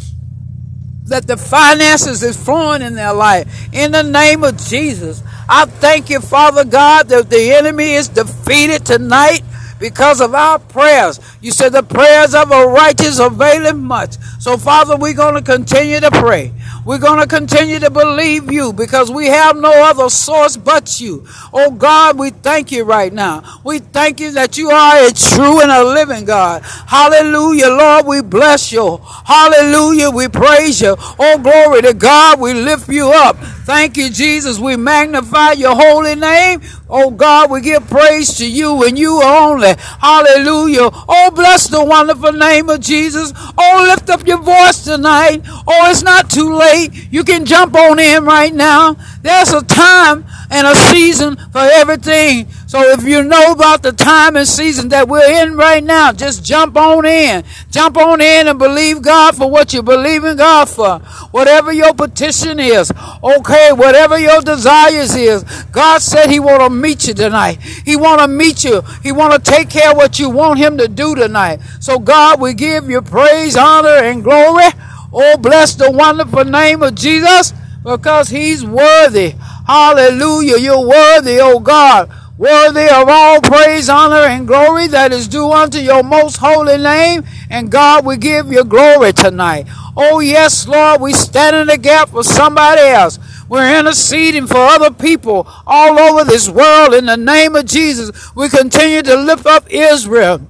that 1.07 1.25
the 1.25 1.37
finances 1.37 2.21
is 2.21 2.41
flowing 2.41 2.81
in 2.81 2.95
their 2.95 3.13
life 3.13 3.73
in 3.73 3.91
the 3.91 4.03
name 4.03 4.43
of 4.43 4.57
Jesus. 4.57 5.23
I 5.49 5.65
thank 5.65 6.09
you, 6.09 6.19
Father 6.21 6.65
God, 6.65 7.09
that 7.09 7.29
the 7.29 7.53
enemy 7.53 7.93
is 7.93 8.09
defeated 8.09 8.85
tonight 8.85 9.41
because 9.79 10.21
of 10.21 10.35
our 10.35 10.59
prayers. 10.59 11.19
You 11.47 11.53
said 11.53 11.71
the 11.71 11.81
prayers 11.81 12.35
of 12.35 12.51
a 12.51 12.67
righteous 12.67 13.19
availeth 13.19 13.77
much. 13.77 14.17
So, 14.37 14.57
Father, 14.57 14.97
we're 14.97 15.13
going 15.13 15.35
to 15.35 15.41
continue 15.41 16.01
to 16.01 16.11
pray. 16.11 16.51
We're 16.83 16.97
going 16.99 17.21
to 17.21 17.27
continue 17.27 17.79
to 17.79 17.89
believe 17.89 18.51
you 18.51 18.73
because 18.73 19.09
we 19.09 19.27
have 19.27 19.55
no 19.55 19.71
other 19.71 20.09
source 20.09 20.57
but 20.57 20.99
you. 20.99 21.25
Oh 21.53 21.71
God, 21.71 22.19
we 22.19 22.31
thank 22.31 22.73
you 22.73 22.83
right 22.83 23.13
now. 23.13 23.61
We 23.63 23.79
thank 23.79 24.19
you 24.19 24.31
that 24.33 24.57
you 24.57 24.71
are 24.71 25.07
a 25.07 25.11
true 25.11 25.61
and 25.61 25.71
a 25.71 25.85
living 25.85 26.25
God. 26.25 26.63
Hallelujah, 26.63 27.67
Lord, 27.69 28.05
we 28.07 28.21
bless 28.21 28.73
you. 28.73 28.99
Hallelujah, 29.25 30.09
we 30.09 30.27
praise 30.27 30.81
you. 30.81 30.97
Oh, 30.99 31.37
glory 31.39 31.81
to 31.83 31.93
God, 31.93 32.41
we 32.41 32.53
lift 32.53 32.89
you 32.89 33.09
up. 33.09 33.37
Thank 33.37 33.97
you, 33.97 34.09
Jesus. 34.09 34.59
We 34.59 34.77
magnify 34.77 35.51
your 35.53 35.75
holy 35.75 36.15
name. 36.15 36.61
Oh 36.89 37.11
God, 37.11 37.51
we 37.51 37.59
give 37.59 37.89
praise 37.89 38.37
to 38.37 38.49
you 38.49 38.85
and 38.85 38.97
you 38.97 39.21
only. 39.21 39.73
Hallelujah. 39.99 40.89
Oh, 40.93 41.31
bless 41.37 41.67
the 41.67 41.83
wonderful 41.83 42.33
name 42.33 42.67
of 42.67 42.81
Jesus. 42.81 43.31
Oh, 43.57 43.85
lift 43.87 44.09
up 44.09 44.25
your 44.27 44.41
voice 44.41 44.83
tonight. 44.83 45.41
Oh, 45.45 45.89
it's 45.89 46.01
not 46.01 46.29
too 46.29 46.53
late. 46.55 46.89
You 47.11 47.23
can 47.23 47.45
jump 47.45 47.75
on 47.75 47.99
in 47.99 48.25
right 48.25 48.53
now. 48.53 48.97
There's 49.21 49.53
a 49.53 49.61
time 49.61 50.25
and 50.49 50.65
a 50.65 50.75
season 50.75 51.37
for 51.51 51.59
everything. 51.61 52.47
So 52.67 52.81
if 52.81 53.03
you 53.03 53.23
know 53.23 53.53
about 53.53 53.81
the 53.81 53.93
time 53.93 54.35
and 54.35 54.45
season 54.45 54.89
that 54.89 55.07
we're 55.07 55.41
in 55.41 55.55
right 55.55 55.81
now, 55.81 56.11
just 56.11 56.43
jump 56.43 56.75
on 56.75 57.05
in. 57.05 57.45
Jump 57.71 57.95
on 57.95 58.19
in 58.19 58.45
and 58.49 58.59
believe 58.59 59.01
God 59.01 59.37
for 59.37 59.49
what 59.49 59.73
you 59.73 59.81
believe 59.81 60.25
in 60.25 60.35
God 60.35 60.67
for. 60.67 60.99
Whatever 61.31 61.71
your 61.71 61.93
petition 61.93 62.59
is, 62.59 62.91
okay, 63.23 63.71
whatever 63.71 64.19
your 64.19 64.41
desires 64.41 65.15
is, 65.15 65.43
God 65.71 66.01
said 66.01 66.29
He 66.29 66.41
want 66.41 66.61
to 66.61 66.69
meet 66.69 67.07
you 67.07 67.13
tonight. 67.13 67.61
He 67.61 67.95
want 67.95 68.19
to 68.19 68.27
meet 68.27 68.65
you. 68.65 68.81
He 69.01 69.13
want 69.13 69.33
to 69.33 69.51
take 69.51 69.69
care 69.69 69.91
of 69.91 69.97
what 69.97 70.19
you 70.19 70.29
want 70.29 70.59
Him 70.59 70.77
to 70.77 70.89
do 70.89 71.15
tonight. 71.15 71.61
So 71.79 71.97
God, 71.97 72.41
we 72.41 72.53
give 72.53 72.89
you 72.89 73.01
praise, 73.01 73.55
honor, 73.55 74.03
and 74.03 74.21
glory. 74.21 74.67
Oh, 75.13 75.37
bless 75.37 75.75
the 75.75 75.89
wonderful 75.89 76.43
name 76.43 76.83
of 76.83 76.95
Jesus 76.95 77.53
because 77.81 78.27
He's 78.27 78.65
worthy. 78.65 79.35
Hallelujah. 79.65 80.57
You're 80.57 80.85
worthy, 80.85 81.39
oh 81.39 81.61
God. 81.61 82.11
Worthy 82.37 82.87
of 82.87 83.09
all 83.09 83.41
praise, 83.41 83.89
honor, 83.89 84.27
and 84.27 84.47
glory 84.47 84.87
that 84.87 85.11
is 85.11 85.27
due 85.27 85.51
unto 85.51 85.79
your 85.79 86.03
most 86.03 86.37
holy 86.37 86.77
name. 86.77 87.23
And 87.49 87.71
God, 87.71 88.05
we 88.05 88.17
give 88.17 88.51
you 88.51 88.63
glory 88.63 89.11
tonight. 89.13 89.65
Oh, 89.95 90.19
yes, 90.19 90.67
Lord, 90.67 91.01
we 91.01 91.13
stand 91.13 91.55
in 91.55 91.67
the 91.67 91.79
gap 91.79 92.09
for 92.09 92.23
somebody 92.23 92.81
else. 92.81 93.17
We're 93.49 93.79
interceding 93.79 94.45
for 94.45 94.57
other 94.57 94.91
people 94.91 95.47
all 95.65 95.97
over 95.97 96.23
this 96.23 96.47
world 96.47 96.93
in 96.93 97.07
the 97.07 97.17
name 97.17 97.55
of 97.55 97.65
Jesus. 97.65 98.35
We 98.35 98.49
continue 98.49 99.01
to 99.01 99.15
lift 99.15 99.47
up 99.47 99.65
Israel. 99.71 100.41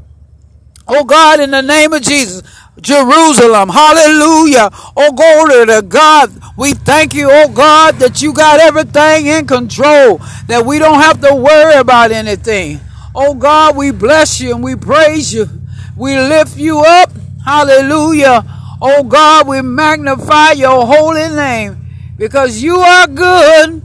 Oh 0.89 1.03
God, 1.03 1.39
in 1.39 1.51
the 1.51 1.61
name 1.61 1.91
of 1.93 2.01
Jesus, 2.01 2.43
Jerusalem. 2.81 3.69
Hallelujah. 3.69 4.69
Oh, 4.95 5.11
glory 5.11 5.65
to 5.67 5.81
God. 5.81 6.31
We 6.57 6.73
thank 6.73 7.13
you, 7.13 7.29
oh 7.31 7.49
God, 7.49 7.95
that 7.95 8.21
you 8.21 8.33
got 8.33 8.59
everything 8.59 9.27
in 9.27 9.45
control, 9.45 10.19
that 10.47 10.65
we 10.65 10.79
don't 10.79 10.99
have 10.99 11.21
to 11.21 11.35
worry 11.35 11.75
about 11.75 12.11
anything. 12.11 12.79
Oh 13.13 13.33
God, 13.33 13.75
we 13.75 13.91
bless 13.91 14.39
you 14.39 14.53
and 14.53 14.63
we 14.63 14.75
praise 14.75 15.33
you. 15.33 15.47
We 15.95 16.15
lift 16.17 16.57
you 16.57 16.79
up. 16.79 17.11
Hallelujah. 17.43 18.43
Oh 18.81 19.03
God, 19.03 19.47
we 19.47 19.61
magnify 19.61 20.51
your 20.51 20.85
holy 20.85 21.29
name 21.29 21.77
because 22.17 22.61
you 22.61 22.77
are 22.77 23.07
good 23.07 23.81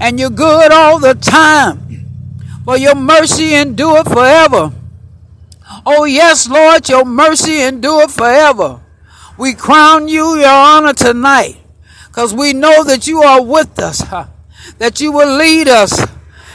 and 0.00 0.18
you're 0.18 0.30
good 0.30 0.72
all 0.72 0.98
the 0.98 1.14
time. 1.14 1.80
For 2.64 2.76
your 2.78 2.94
mercy 2.94 3.54
endure 3.54 4.02
forever. 4.04 4.72
Oh, 5.86 6.04
yes, 6.04 6.48
Lord, 6.48 6.88
your 6.88 7.04
mercy 7.04 7.62
endure 7.62 8.08
forever. 8.08 8.80
We 9.36 9.54
crown 9.54 10.08
you 10.08 10.36
your 10.36 10.48
honor 10.48 10.92
tonight 10.92 11.56
because 12.06 12.32
we 12.32 12.52
know 12.52 12.84
that 12.84 13.06
you 13.06 13.22
are 13.22 13.42
with 13.42 13.78
us, 13.78 14.02
that 14.78 15.00
you 15.00 15.12
will 15.12 15.36
lead 15.36 15.68
us 15.68 16.06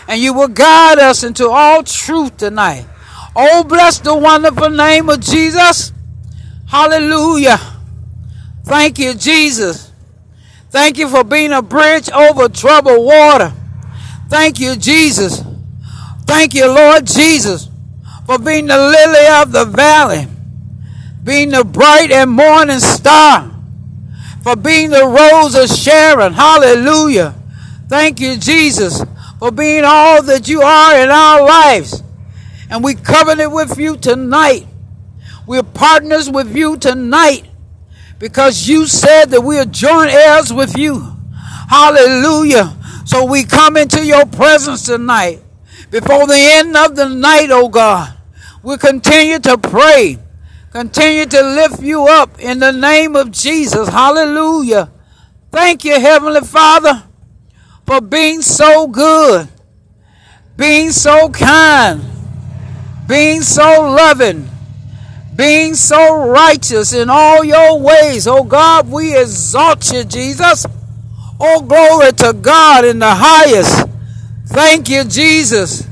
and 0.08 0.20
you 0.20 0.34
will 0.34 0.48
guide 0.48 0.98
us 0.98 1.24
into 1.24 1.50
all 1.50 1.84
truth 1.84 2.38
tonight. 2.38 2.86
Oh, 3.36 3.64
bless 3.64 4.00
the 4.00 4.16
wonderful 4.16 4.70
name 4.70 5.10
of 5.10 5.20
Jesus. 5.20 5.94
Hallelujah. 6.68 7.60
Thank 8.64 9.00
you, 9.00 9.14
Jesus. 9.14 9.92
Thank 10.72 10.98
you 10.98 11.08
for 11.10 11.24
being 11.24 11.52
a 11.52 11.62
bridge 11.62 12.10
over 12.12 12.50
troubled 12.50 13.06
water. 13.06 13.54
Thank 14.30 14.60
you, 14.60 14.76
Jesus. 14.76 15.44
Thank 16.26 16.54
you, 16.54 16.68
Lord 16.68 17.08
Jesus, 17.08 17.69
for 18.30 18.38
being 18.38 18.68
the 18.68 18.78
lily 18.78 19.42
of 19.42 19.52
the 19.52 19.66
valley, 19.66 20.28
being 21.24 21.50
the 21.50 21.64
bright 21.64 22.12
and 22.12 22.30
morning 22.30 22.78
star, 22.78 23.52
for 24.44 24.56
being 24.56 24.92
the 24.92 25.04
rose 25.04 25.56
of 25.56 25.68
Sharon. 25.76 26.34
Hallelujah. 26.34 27.34
Thank 27.88 28.20
you, 28.20 28.38
Jesus, 28.38 29.04
for 29.40 29.50
being 29.50 29.84
all 29.84 30.22
that 30.22 30.48
you 30.48 30.62
are 30.62 31.00
in 31.00 31.10
our 31.10 31.44
lives. 31.44 32.04
And 32.70 32.84
we 32.84 32.94
covenant 32.94 33.52
with 33.52 33.80
you 33.80 33.98
tonight. 33.98 34.68
We're 35.48 35.64
partners 35.64 36.30
with 36.30 36.56
you 36.56 36.78
tonight 36.78 37.50
because 38.20 38.68
you 38.68 38.86
said 38.86 39.32
that 39.32 39.42
we 39.42 39.58
are 39.58 39.66
joint 39.66 40.12
heirs 40.12 40.54
with 40.54 40.78
you. 40.78 41.18
Hallelujah. 41.68 42.78
So 43.06 43.26
we 43.26 43.44
come 43.44 43.76
into 43.76 44.06
your 44.06 44.28
presence 44.28 44.84
tonight. 44.84 45.42
Before 45.90 46.28
the 46.28 46.38
end 46.38 46.78
of 46.78 46.96
the 46.96 47.10
night, 47.10 47.48
oh 47.50 47.70
God, 47.70 48.18
we 48.62 48.78
continue 48.78 49.40
to 49.40 49.58
pray, 49.58 50.18
continue 50.72 51.26
to 51.26 51.42
lift 51.42 51.82
you 51.82 52.08
up 52.08 52.40
in 52.40 52.60
the 52.60 52.72
name 52.72 53.16
of 53.16 53.32
Jesus. 53.32 53.88
Hallelujah. 53.90 54.92
Thank 55.52 55.86
you, 55.86 56.00
Heavenly 56.00 56.42
Father, 56.42 57.04
for 57.86 58.02
being 58.02 58.42
so 58.42 58.88
good, 58.88 59.48
being 60.58 60.92
so 60.92 61.30
kind, 61.30 62.02
being 63.08 63.42
so 63.42 63.82
loving, 63.82 64.48
being 65.36 65.74
so 65.74 66.28
righteous 66.30 66.94
in 66.94 67.10
all 67.10 67.44
your 67.44 67.80
ways. 67.80 68.28
Oh 68.28 68.44
God, 68.44 68.90
we 68.90 69.18
exalt 69.18 69.92
you, 69.92 70.04
Jesus. 70.04 70.66
Oh, 71.40 71.62
glory 71.62 72.12
to 72.12 72.34
God 72.34 72.84
in 72.84 73.00
the 73.00 73.16
highest. 73.16 73.88
Thank 74.48 74.90
you, 74.90 75.06
Jesus. 75.06 75.89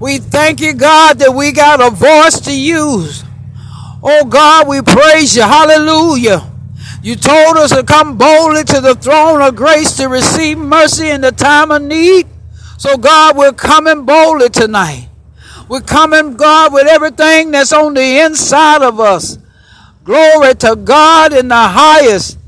We 0.00 0.18
thank 0.18 0.60
you, 0.60 0.74
God, 0.74 1.18
that 1.20 1.32
we 1.32 1.52
got 1.52 1.80
a 1.80 1.90
voice 1.90 2.40
to 2.40 2.52
use. 2.56 3.24
Oh 4.02 4.24
God, 4.24 4.68
we 4.68 4.82
praise 4.82 5.34
you. 5.34 5.42
Hallelujah. 5.42 6.52
You 7.02 7.16
told 7.16 7.56
us 7.56 7.70
to 7.70 7.82
come 7.82 8.18
boldly 8.18 8.64
to 8.64 8.80
the 8.80 8.94
throne 8.94 9.40
of 9.40 9.56
grace 9.56 9.96
to 9.96 10.08
receive 10.08 10.58
mercy 10.58 11.08
in 11.08 11.20
the 11.20 11.32
time 11.32 11.70
of 11.70 11.82
need. 11.82 12.26
So, 12.78 12.96
God, 12.96 13.36
we're 13.36 13.52
coming 13.52 14.04
boldly 14.04 14.50
tonight. 14.50 15.08
We're 15.68 15.80
coming, 15.80 16.36
God, 16.36 16.72
with 16.72 16.86
everything 16.86 17.50
that's 17.50 17.72
on 17.72 17.94
the 17.94 18.20
inside 18.20 18.82
of 18.82 19.00
us. 19.00 19.38
Glory 20.04 20.54
to 20.56 20.76
God 20.76 21.32
in 21.32 21.48
the 21.48 21.54
highest. 21.54 22.38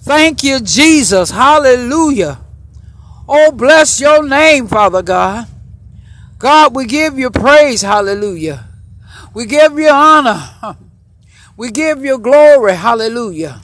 Thank 0.00 0.42
you, 0.42 0.58
Jesus. 0.60 1.30
Hallelujah. 1.30 2.40
Oh, 3.28 3.52
bless 3.52 4.00
your 4.00 4.26
name, 4.26 4.66
Father 4.66 5.02
God. 5.02 5.46
God, 6.42 6.74
we 6.74 6.86
give 6.86 7.20
you 7.20 7.30
praise. 7.30 7.82
Hallelujah. 7.82 8.64
We 9.32 9.46
give 9.46 9.78
you 9.78 9.90
honor. 9.90 10.42
We 11.54 11.70
give 11.70 12.02
you 12.02 12.18
glory. 12.18 12.74
Hallelujah. 12.74 13.60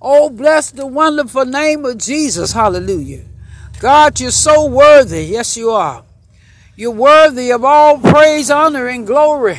Oh, 0.00 0.28
bless 0.28 0.70
the 0.70 0.86
wonderful 0.86 1.46
name 1.46 1.84
of 1.86 1.96
Jesus. 1.96 2.52
Hallelujah. 2.52 3.24
God, 3.80 4.20
you're 4.20 4.30
so 4.30 4.66
worthy. 4.66 5.24
Yes, 5.24 5.56
you 5.56 5.70
are. 5.70 6.04
You're 6.76 6.92
worthy 6.92 7.50
of 7.50 7.64
all 7.64 7.98
praise, 7.98 8.50
honor, 8.50 8.86
and 8.86 9.06
glory 9.06 9.58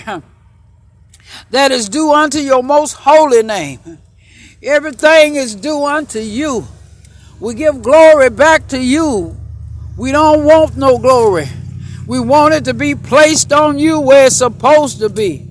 that 1.49 1.71
is 1.71 1.89
due 1.89 2.13
unto 2.13 2.37
your 2.37 2.61
most 2.61 2.93
holy 2.93 3.41
name. 3.41 3.97
Everything 4.61 5.35
is 5.35 5.55
due 5.55 5.83
unto 5.83 6.19
you. 6.19 6.65
We 7.39 7.55
give 7.55 7.81
glory 7.81 8.29
back 8.29 8.67
to 8.67 8.79
you. 8.79 9.35
We 9.97 10.11
don't 10.11 10.45
want 10.45 10.77
no 10.77 10.99
glory. 10.99 11.47
We 12.05 12.19
want 12.19 12.53
it 12.53 12.65
to 12.65 12.73
be 12.73 12.95
placed 12.95 13.53
on 13.53 13.79
you 13.79 13.99
where 13.99 14.27
it's 14.27 14.37
supposed 14.37 14.99
to 14.99 15.09
be. 15.09 15.47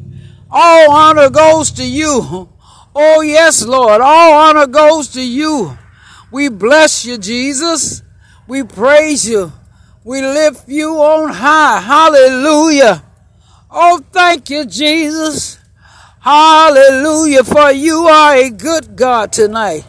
All 0.50 0.90
honor 0.90 1.30
goes 1.30 1.70
to 1.72 1.84
you. 1.84 2.48
Oh, 2.94 3.20
yes, 3.22 3.64
Lord. 3.64 4.00
All 4.02 4.34
honor 4.34 4.66
goes 4.66 5.08
to 5.08 5.22
you. 5.22 5.78
We 6.30 6.48
bless 6.48 7.06
you, 7.06 7.16
Jesus. 7.16 8.02
We 8.46 8.62
praise 8.62 9.28
you. 9.28 9.52
We 10.04 10.20
lift 10.20 10.68
you 10.68 10.96
on 10.96 11.32
high. 11.32 11.80
Hallelujah. 11.80 13.02
Oh, 13.70 14.02
thank 14.12 14.50
you, 14.50 14.66
Jesus. 14.66 15.58
Hallelujah. 16.20 17.44
For 17.44 17.70
you 17.70 18.06
are 18.06 18.36
a 18.36 18.50
good 18.50 18.94
God 18.94 19.32
tonight. 19.32 19.84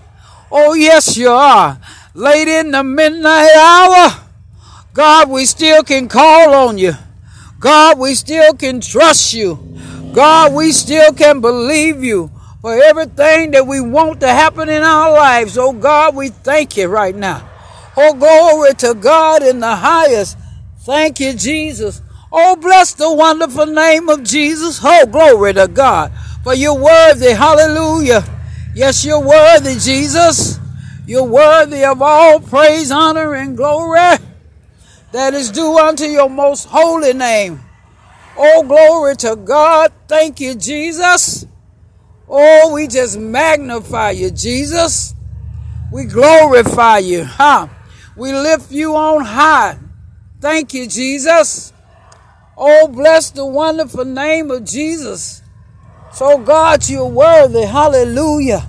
Oh, 0.51 0.73
yes, 0.73 1.17
you 1.17 1.29
are. 1.29 1.79
Late 2.13 2.47
in 2.47 2.71
the 2.71 2.83
midnight 2.83 3.55
hour, 3.55 4.11
God, 4.93 5.29
we 5.31 5.45
still 5.45 5.81
can 5.83 6.07
call 6.07 6.53
on 6.53 6.77
you. 6.77 6.93
God, 7.59 7.97
we 7.97 8.13
still 8.13 8.53
can 8.53 8.79
trust 8.79 9.33
you. 9.33 9.57
God, 10.13 10.53
we 10.53 10.71
still 10.71 11.11
can 11.13 11.41
believe 11.41 12.03
you 12.03 12.29
for 12.61 12.75
everything 12.75 13.51
that 13.51 13.65
we 13.65 13.81
want 13.81 14.19
to 14.19 14.27
happen 14.27 14.69
in 14.69 14.83
our 14.83 15.11
lives. 15.11 15.57
Oh, 15.57 15.73
God, 15.73 16.15
we 16.15 16.29
thank 16.29 16.77
you 16.77 16.87
right 16.87 17.15
now. 17.15 17.49
Oh, 17.97 18.13
glory 18.13 18.75
to 18.75 18.93
God 18.93 19.41
in 19.41 19.59
the 19.59 19.75
highest. 19.75 20.37
Thank 20.81 21.19
you, 21.19 21.33
Jesus. 21.33 22.01
Oh, 22.31 22.55
bless 22.55 22.93
the 22.93 23.11
wonderful 23.11 23.65
name 23.65 24.09
of 24.09 24.23
Jesus. 24.23 24.79
Oh, 24.83 25.07
glory 25.07 25.53
to 25.53 25.67
God. 25.67 26.11
For 26.43 26.53
you're 26.53 26.79
worthy. 26.79 27.31
Hallelujah. 27.31 28.23
Yes, 28.75 29.03
you're 29.03 29.25
worthy, 29.25 29.73
Jesus. 29.79 30.59
You're 31.07 31.23
worthy 31.23 31.83
of 31.83 31.99
all 32.01 32.39
praise, 32.39 32.91
honor, 32.91 33.33
and 33.33 33.57
glory 33.57 34.19
that 35.13 35.35
is 35.35 35.51
due 35.51 35.77
unto 35.77 36.05
your 36.05 36.29
most 36.29 36.65
holy 36.65 37.13
name. 37.13 37.61
Oh, 38.35 38.63
glory 38.63 39.15
to 39.17 39.35
God. 39.35 39.93
Thank 40.07 40.39
you, 40.39 40.55
Jesus. 40.55 41.45
Oh, 42.27 42.73
we 42.73 42.87
just 42.87 43.19
magnify 43.19 44.11
you, 44.11 44.31
Jesus. 44.31 45.13
We 45.91 46.05
glorify 46.05 46.97
you. 46.97 47.23
Huh? 47.25 47.67
We 48.17 48.33
lift 48.33 48.71
you 48.71 48.95
on 48.95 49.23
high. 49.23 49.77
Thank 50.41 50.73
you, 50.73 50.87
Jesus. 50.87 51.73
Oh, 52.57 52.87
bless 52.87 53.29
the 53.29 53.45
wonderful 53.45 54.05
name 54.05 54.49
of 54.49 54.65
Jesus. 54.65 55.43
So, 56.11 56.39
God, 56.39 56.89
you're 56.89 57.05
worthy. 57.05 57.65
Hallelujah. 57.65 58.65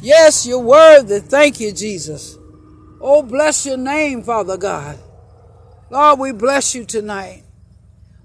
Yes, 0.00 0.46
you're 0.46 0.58
worthy. 0.58 1.20
Thank 1.20 1.60
you, 1.60 1.70
Jesus. 1.72 2.38
Oh, 2.98 3.22
bless 3.22 3.66
your 3.66 3.76
name, 3.76 4.22
Father 4.22 4.56
God. 4.56 4.98
Lord, 5.90 6.18
we 6.18 6.32
bless 6.32 6.74
you 6.74 6.84
tonight. 6.84 7.42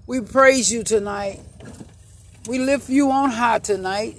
We 0.06 0.20
praise 0.20 0.72
you 0.72 0.82
tonight. 0.82 1.40
We 2.48 2.58
lift 2.58 2.88
you 2.88 3.10
on 3.10 3.30
high 3.30 3.58
tonight. 3.58 4.16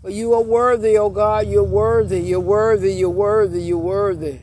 For 0.00 0.10
you 0.10 0.32
are 0.34 0.42
worthy, 0.42 0.96
oh 0.96 1.10
God. 1.10 1.48
You're 1.48 1.64
worthy. 1.64 2.20
You're 2.20 2.38
worthy. 2.38 2.94
You're 2.94 3.10
worthy. 3.10 3.62
You're 3.62 3.78
worthy. 3.78 4.38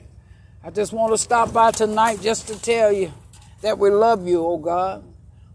I 0.63 0.69
just 0.69 0.91
want 0.91 1.13
to 1.13 1.17
stop 1.17 1.53
by 1.53 1.71
tonight 1.71 2.21
just 2.21 2.47
to 2.49 2.61
tell 2.61 2.91
you 2.91 3.13
that 3.61 3.79
we 3.79 3.89
love 3.89 4.27
you, 4.27 4.45
oh 4.45 4.57
God. 4.57 5.03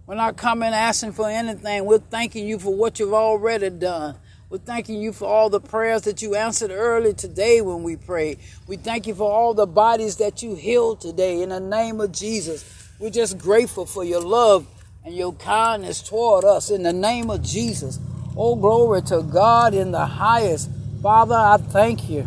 We're 0.07 0.15
not 0.15 0.39
coming 0.39 0.73
asking 0.73 1.13
for 1.13 1.29
anything. 1.29 1.85
We're 1.85 1.99
thanking 1.99 2.47
you 2.49 2.59
for 2.59 2.75
what 2.75 2.99
you've 2.99 3.13
already 3.13 3.69
done. 3.69 4.17
We're 4.51 4.57
thanking 4.57 5.03
you 5.03 5.13
for 5.13 5.27
all 5.27 5.51
the 5.51 5.61
prayers 5.61 6.03
that 6.03 6.23
you 6.23 6.35
answered 6.35 6.71
early 6.71 7.13
today 7.13 7.61
when 7.61 7.83
we 7.83 7.97
prayed. 7.97 8.39
We 8.67 8.79
thank 8.79 9.07
you 9.07 9.15
for 9.15 9.31
all 9.31 9.53
the 9.53 9.67
bodies 9.67 10.17
that 10.17 10.43
you 10.43 10.55
healed 10.55 11.03
today 11.03 11.43
in 11.43 11.51
the 11.51 11.61
name 11.61 12.01
of 12.01 12.13
Jesus. 12.13 12.65
We're 12.99 13.11
just 13.11 13.37
grateful 13.37 13.85
for 13.85 14.05
your 14.05 14.23
love 14.23 14.67
and 15.05 15.15
your 15.15 15.35
kindness 15.35 16.01
toward 16.01 16.47
us 16.47 16.71
in 16.71 16.83
the 16.83 16.95
name 16.95 17.29
of 17.29 17.43
Jesus. 17.43 17.99
Oh, 18.39 18.57
glory 18.57 19.03
to 19.03 19.23
God 19.23 19.75
in 19.75 19.91
the 19.91 20.07
highest. 20.07 20.71
Father, 21.03 21.35
I 21.35 21.59
thank 21.59 22.09
you. 22.09 22.27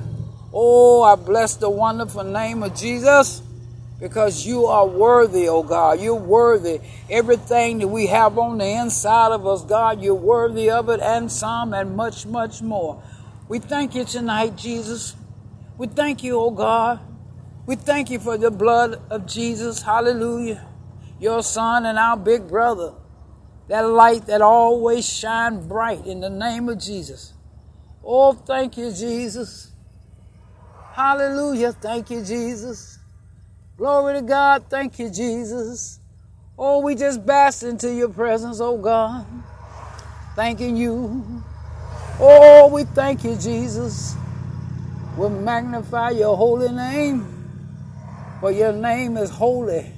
Oh, 0.53 1.01
I 1.01 1.15
bless 1.15 1.55
the 1.55 1.71
wonderful 1.71 2.23
name 2.23 2.61
of 2.61 2.75
Jesus 2.75 3.41
because 4.01 4.48
you 4.48 4.65
are 4.65 4.88
worthy, 4.88 5.48
oh 5.48 5.62
God. 5.62 6.01
You're 6.01 6.15
worthy. 6.15 6.81
Everything 7.08 7.77
that 7.77 7.88
we 7.88 8.08
have 8.08 8.38
on 8.39 8.58
the 8.58 8.65
inside 8.65 9.31
of 9.31 9.46
us, 9.46 9.63
God, 9.63 10.01
you're 10.01 10.15
worthy 10.15 10.72
of 10.72 10.89
it 10.89 11.00
and 11.00 11.31
some 11.31 11.72
and 11.74 11.96
much, 11.96 12.25
much 12.25 12.63
more. 12.63 13.01
We 13.48 13.60
thank 13.60 13.93
you 13.93 14.03
tonight, 14.03 14.58
Jesus. 14.58 15.15
We 15.77 15.86
thank 15.86 16.24
you, 16.24 16.39
oh 16.39 16.50
God. 16.50 17.00
We 17.67 17.75
thank 17.75 18.10
you 18.10 18.17
for 18.17 18.39
the 18.39 18.50
blood 18.50 19.00
of 19.12 19.27
Jesus. 19.27 19.84
Hallelujah. 19.84 20.65
Your 21.20 21.43
son 21.43 21.86
and 21.86 22.00
our 22.00 22.17
big 22.17 22.48
brother. 22.48 22.93
That 23.67 23.81
light 23.81 24.25
that 24.25 24.41
always 24.41 25.08
shine 25.08 25.67
bright 25.67 26.08
in 26.08 26.22
the 26.22 26.29
name 26.29 26.70
of 26.70 26.79
Jesus. 26.79 27.34
Oh, 28.03 28.34
thank 28.34 28.77
you, 28.77 28.91
Jesus. 28.91 29.72
Hallelujah. 30.93 31.72
Thank 31.72 32.10
you, 32.10 32.25
Jesus. 32.25 32.98
Glory 33.81 34.13
to 34.13 34.21
God. 34.21 34.65
Thank 34.69 35.00
you, 35.00 35.09
Jesus. 35.09 36.00
Oh, 36.55 36.81
we 36.81 36.93
just 36.93 37.25
bask 37.25 37.63
into 37.63 37.91
your 37.91 38.09
presence, 38.09 38.61
oh 38.61 38.77
God. 38.77 39.25
Thanking 40.35 40.77
you. 40.77 41.41
Oh, 42.19 42.69
we 42.71 42.83
thank 42.83 43.23
you, 43.23 43.35
Jesus. 43.38 44.15
We 45.17 45.29
magnify 45.29 46.11
your 46.11 46.38
holy 46.38 46.71
name. 46.71 47.25
For 48.39 48.51
your 48.51 48.71
name 48.71 49.17
is 49.17 49.31
holy. 49.31 49.91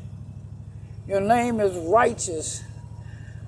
Your 1.05 1.19
name 1.19 1.59
is 1.59 1.75
righteous. 1.75 2.63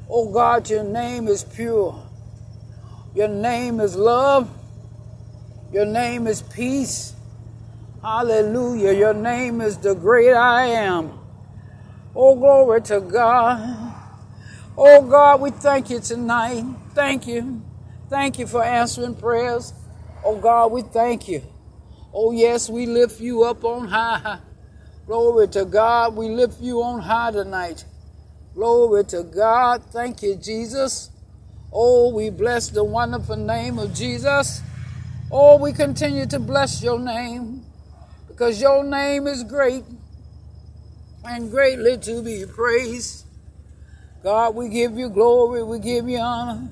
Oh 0.09 0.29
God, 0.33 0.69
your 0.69 0.83
name 0.83 1.29
is 1.29 1.45
pure. 1.45 1.97
Your 3.15 3.29
name 3.29 3.79
is 3.79 3.95
love. 3.95 4.49
Your 5.71 5.85
name 5.85 6.27
is 6.27 6.41
peace. 6.41 7.13
Hallelujah. 8.05 8.93
Your 8.93 9.15
name 9.15 9.61
is 9.61 9.79
the 9.79 9.95
great 9.95 10.31
I 10.31 10.67
am. 10.67 11.17
Oh, 12.15 12.35
glory 12.35 12.83
to 12.83 13.01
God. 13.01 13.95
Oh, 14.77 15.01
God, 15.01 15.41
we 15.41 15.49
thank 15.49 15.89
you 15.89 15.99
tonight. 15.99 16.65
Thank 16.93 17.25
you. 17.25 17.63
Thank 18.07 18.37
you 18.37 18.45
for 18.45 18.63
answering 18.63 19.15
prayers. 19.15 19.73
Oh, 20.23 20.37
God, 20.37 20.71
we 20.71 20.83
thank 20.83 21.27
you. 21.27 21.41
Oh, 22.13 22.31
yes, 22.31 22.69
we 22.69 22.85
lift 22.85 23.19
you 23.19 23.43
up 23.43 23.63
on 23.63 23.87
high. 23.87 24.37
Glory 25.07 25.47
to 25.47 25.65
God. 25.65 26.15
We 26.15 26.29
lift 26.29 26.61
you 26.61 26.83
on 26.83 27.01
high 27.01 27.31
tonight. 27.31 27.85
Glory 28.53 29.03
to 29.05 29.23
God. 29.23 29.83
Thank 29.85 30.21
you, 30.21 30.35
Jesus. 30.35 31.09
Oh, 31.73 32.13
we 32.13 32.29
bless 32.29 32.69
the 32.69 32.83
wonderful 32.83 33.35
name 33.35 33.79
of 33.79 33.95
Jesus. 33.95 34.61
Oh, 35.31 35.57
we 35.57 35.73
continue 35.73 36.27
to 36.27 36.37
bless 36.37 36.83
your 36.83 36.99
name 36.99 37.65
because 38.35 38.61
your 38.61 38.83
name 38.83 39.27
is 39.27 39.43
great 39.43 39.85
and 41.23 41.49
greatly 41.49 41.97
to 41.97 42.21
be 42.21 42.45
praised. 42.45 43.25
God, 44.23 44.55
we 44.55 44.69
give 44.69 44.97
you 44.97 45.09
glory, 45.09 45.63
we 45.63 45.79
give 45.79 46.09
you 46.09 46.17
honor. 46.17 46.69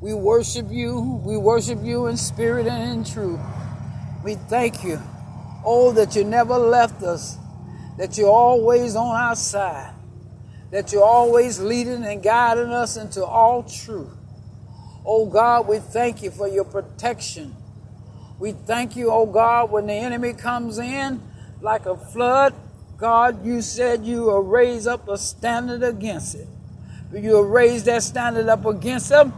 We 0.00 0.14
worship 0.14 0.70
you, 0.70 1.20
we 1.24 1.36
worship 1.36 1.80
you 1.82 2.06
in 2.06 2.16
spirit 2.16 2.66
and 2.66 2.92
in 2.92 3.04
truth. 3.04 3.40
We 4.24 4.36
thank 4.36 4.84
you. 4.84 5.00
Oh, 5.64 5.92
that 5.92 6.16
you 6.16 6.24
never 6.24 6.56
left 6.56 7.02
us, 7.02 7.36
that 7.98 8.16
you're 8.16 8.30
always 8.30 8.96
on 8.96 9.16
our 9.16 9.36
side 9.36 9.94
that 10.72 10.90
you're 10.90 11.04
always 11.04 11.60
leading 11.60 12.02
and 12.02 12.22
guiding 12.22 12.70
us 12.70 12.96
into 12.96 13.24
all 13.24 13.62
truth. 13.62 14.10
Oh 15.04 15.26
God, 15.26 15.68
we 15.68 15.78
thank 15.78 16.22
you 16.22 16.30
for 16.30 16.48
your 16.48 16.64
protection. 16.64 17.54
We 18.42 18.50
thank 18.50 18.96
you, 18.96 19.12
oh 19.12 19.24
God, 19.24 19.70
when 19.70 19.86
the 19.86 19.92
enemy 19.92 20.32
comes 20.32 20.76
in 20.80 21.22
like 21.60 21.86
a 21.86 21.96
flood, 21.96 22.52
God, 22.98 23.46
you 23.46 23.62
said 23.62 24.04
you 24.04 24.22
will 24.22 24.42
raise 24.42 24.84
up 24.84 25.06
a 25.06 25.16
standard 25.16 25.84
against 25.84 26.34
it. 26.34 26.48
You 27.12 27.34
will 27.34 27.44
raise 27.44 27.84
that 27.84 28.02
standard 28.02 28.48
up 28.48 28.66
against 28.66 29.10
them 29.10 29.32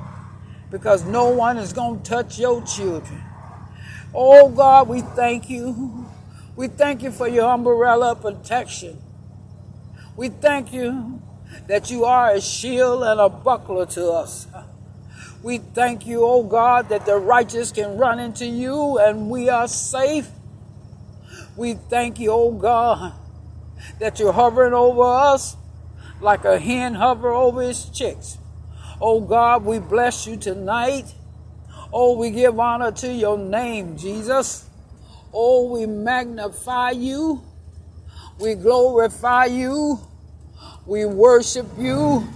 because 0.71 1.05
no 1.05 1.29
one 1.29 1.59
is 1.59 1.75
going 1.75 2.01
to 2.01 2.11
touch 2.11 2.39
your 2.39 2.63
children. 2.63 3.21
Oh 4.15 4.49
God, 4.49 4.89
we 4.89 5.03
thank 5.03 5.51
you. 5.51 6.07
We 6.57 6.69
thank 6.69 7.03
you 7.03 7.11
for 7.11 7.29
your 7.29 7.53
umbrella 7.53 8.17
protection. 8.17 8.97
We 10.17 10.31
thank 10.31 10.73
you 10.73 11.21
that 11.67 11.91
you 11.91 12.07
are 12.07 12.31
a 12.31 12.41
shield 12.41 13.03
and 13.03 13.21
a 13.21 13.29
buckler 13.29 13.85
to 13.85 14.13
us. 14.13 14.47
We 15.45 15.59
thank 15.59 16.07
you, 16.07 16.25
oh 16.25 16.43
God, 16.43 16.89
that 16.89 17.05
the 17.05 17.19
righteous 17.19 17.71
can 17.71 17.99
run 17.99 18.19
into 18.19 18.47
you 18.47 18.97
and 18.99 19.29
we 19.29 19.51
are 19.51 19.69
safe. 19.69 20.27
We 21.55 21.75
thank 21.75 22.19
you, 22.19 22.31
oh 22.33 22.51
God, 22.51 23.13
that 24.01 24.19
you're 24.19 24.33
hovering 24.33 24.73
over 24.73 25.03
us 25.03 25.59
like 26.23 26.47
a 26.47 26.59
hen 26.59 26.95
hover 26.95 27.29
over 27.29 27.63
its 27.63 27.91
chicks. 27.91 28.39
Oh 29.03 29.21
God, 29.21 29.67
we 29.67 29.81
bless 29.81 30.27
you 30.27 30.39
tonight. 30.39 31.13
Oh, 31.93 32.17
we 32.17 32.31
give 32.31 32.59
honor 32.59 32.93
to 32.93 33.13
your 33.13 33.37
name, 33.37 33.99
Jesus. 33.99 34.67
Oh, 35.31 35.71
we 35.71 35.85
magnify 35.85 36.93
you. 36.93 37.43
We 38.41 38.55
glorify 38.55 39.45
you. 39.45 40.01
We 40.87 41.05
worship 41.05 41.67
you. 41.77 42.27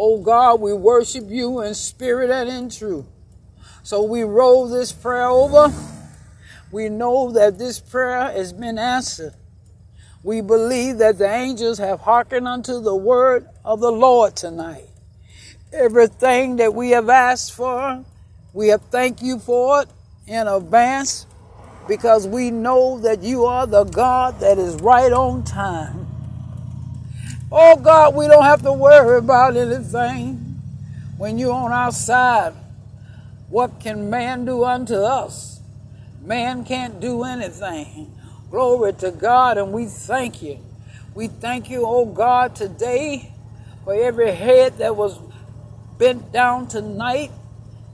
Oh 0.00 0.18
God, 0.20 0.60
we 0.60 0.72
worship 0.72 1.24
you 1.26 1.60
in 1.62 1.74
spirit 1.74 2.30
and 2.30 2.48
in 2.48 2.70
truth. 2.70 3.04
So 3.82 4.04
we 4.04 4.22
roll 4.22 4.68
this 4.68 4.92
prayer 4.92 5.26
over. 5.26 5.72
We 6.70 6.88
know 6.88 7.32
that 7.32 7.58
this 7.58 7.80
prayer 7.80 8.30
has 8.30 8.52
been 8.52 8.78
answered. 8.78 9.34
We 10.22 10.40
believe 10.40 10.98
that 10.98 11.18
the 11.18 11.28
angels 11.28 11.78
have 11.78 11.98
hearkened 11.98 12.46
unto 12.46 12.80
the 12.80 12.94
word 12.94 13.48
of 13.64 13.80
the 13.80 13.90
Lord 13.90 14.36
tonight. 14.36 14.86
Everything 15.72 16.56
that 16.56 16.74
we 16.74 16.90
have 16.90 17.08
asked 17.08 17.52
for, 17.54 18.04
we 18.52 18.68
have 18.68 18.82
thanked 18.82 19.20
you 19.20 19.40
for 19.40 19.82
it 19.82 19.88
in 20.28 20.46
advance 20.46 21.26
because 21.88 22.24
we 22.24 22.52
know 22.52 23.00
that 23.00 23.24
you 23.24 23.46
are 23.46 23.66
the 23.66 23.82
God 23.82 24.38
that 24.38 24.58
is 24.58 24.76
right 24.76 25.12
on 25.12 25.42
time. 25.42 26.07
Oh 27.50 27.76
God, 27.76 28.14
we 28.14 28.26
don't 28.26 28.44
have 28.44 28.60
to 28.62 28.72
worry 28.74 29.16
about 29.16 29.56
anything. 29.56 30.34
When 31.16 31.38
you're 31.38 31.52
on 31.54 31.72
our 31.72 31.92
side, 31.92 32.52
what 33.48 33.80
can 33.80 34.10
man 34.10 34.44
do 34.44 34.64
unto 34.64 34.96
us? 34.96 35.60
Man 36.22 36.62
can't 36.64 37.00
do 37.00 37.24
anything. 37.24 38.14
Glory 38.50 38.92
to 38.94 39.10
God, 39.10 39.56
and 39.56 39.72
we 39.72 39.86
thank 39.86 40.42
you. 40.42 40.58
We 41.14 41.28
thank 41.28 41.70
you, 41.70 41.84
oh 41.86 42.04
God, 42.04 42.54
today 42.54 43.32
for 43.82 43.94
every 43.94 44.32
head 44.32 44.76
that 44.78 44.94
was 44.94 45.18
bent 45.96 46.30
down 46.30 46.68
tonight, 46.68 47.30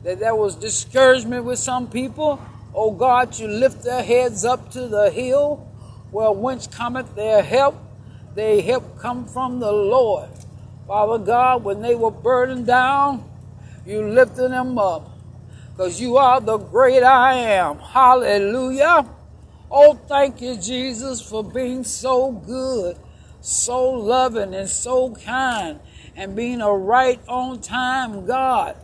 that 0.03 0.19
there 0.19 0.35
was 0.35 0.57
discouragement 0.57 1.45
with 1.45 1.61
some 1.61 1.89
people. 1.89 2.45
Oh 2.75 2.91
God, 2.91 3.39
you 3.39 3.47
lift 3.47 3.85
their 3.85 4.03
heads 4.03 4.45
up 4.45 4.73
to 4.73 4.89
the 4.89 5.11
hill 5.11 5.57
where 6.11 6.33
whence 6.33 6.67
cometh 6.67 7.15
their 7.15 7.41
help. 7.41 7.77
They 8.35 8.63
help 8.63 8.99
come 8.99 9.27
from 9.27 9.61
the 9.61 9.73
Lord. 9.73 10.29
Father 10.87 11.25
God, 11.25 11.65
when 11.65 11.81
they 11.81 11.95
were 11.95 12.11
burdened 12.11 12.67
down, 12.67 13.25
you 13.87 14.07
lifted 14.09 14.51
them 14.51 14.79
up. 14.79 15.11
Because 15.71 16.01
you 16.01 16.17
are 16.17 16.41
the 16.41 16.59
great 16.59 17.03
I 17.03 17.35
am. 17.35 17.79
Hallelujah. 17.79 19.07
Oh, 19.71 19.95
thank 19.95 20.41
you, 20.41 20.57
Jesus, 20.57 21.21
for 21.21 21.43
being 21.43 21.83
so 21.85 22.31
good, 22.31 22.97
so 23.41 23.91
loving, 23.91 24.55
and 24.55 24.69
so 24.69 25.15
kind, 25.17 25.81
and 26.15 26.37
being 26.37 26.61
a 26.61 26.73
right 26.73 27.21
on 27.27 27.61
time 27.61 28.25
God, 28.25 28.77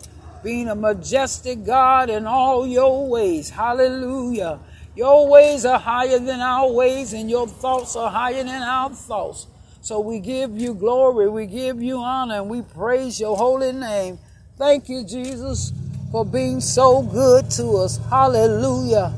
being 0.42 0.68
a 0.68 0.74
majestic 0.74 1.64
God 1.64 2.10
in 2.10 2.26
all 2.26 2.66
your 2.66 3.08
ways. 3.08 3.50
Hallelujah. 3.50 4.58
Your 4.96 5.28
ways 5.28 5.64
are 5.64 5.78
higher 5.78 6.18
than 6.18 6.40
our 6.40 6.70
ways, 6.70 7.12
and 7.12 7.30
your 7.30 7.46
thoughts 7.46 7.94
are 7.96 8.10
higher 8.10 8.42
than 8.42 8.62
our 8.62 8.90
thoughts. 8.90 9.46
So 9.82 10.00
we 10.00 10.18
give 10.18 10.58
you 10.58 10.74
glory, 10.74 11.28
we 11.28 11.46
give 11.46 11.80
you 11.82 11.98
honor, 11.98 12.36
and 12.36 12.50
we 12.50 12.62
praise 12.62 13.18
your 13.18 13.36
holy 13.36 13.72
name. 13.72 14.18
Thank 14.58 14.88
you, 14.88 15.04
Jesus, 15.04 15.72
for 16.10 16.24
being 16.24 16.60
so 16.60 17.02
good 17.02 17.50
to 17.52 17.76
us. 17.78 17.98
Hallelujah. 18.10 19.14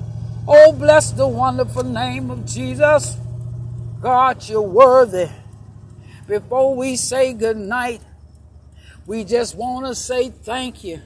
Oh, 0.46 0.72
bless 0.72 1.10
the 1.10 1.26
wonderful 1.26 1.84
name 1.84 2.30
of 2.30 2.46
Jesus. 2.46 3.16
God, 4.00 4.48
you're 4.48 4.60
worthy. 4.60 5.28
Before 6.28 6.76
we 6.76 6.96
say 6.96 7.32
good 7.32 7.56
night, 7.56 8.02
we 9.06 9.24
just 9.24 9.56
want 9.56 9.86
to 9.86 9.94
say 9.94 10.30
thank 10.30 10.84
you. 10.84 11.00